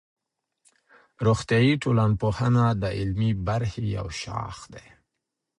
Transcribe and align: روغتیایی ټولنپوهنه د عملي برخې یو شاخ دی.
روغتیایی 1.25 1.73
ټولنپوهنه 1.83 2.65
د 2.81 2.83
عملي 2.99 3.31
برخې 3.47 3.83
یو 3.97 4.07
شاخ 4.21 4.57
دی. 4.73 4.87